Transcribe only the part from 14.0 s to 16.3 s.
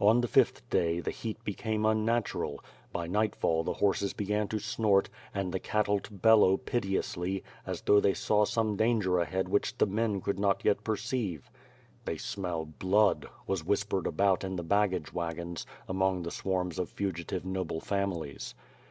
about in the baggage wagons, among the